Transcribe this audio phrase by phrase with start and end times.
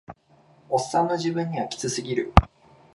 [0.69, 2.33] オッサンの自分にはキツすぎる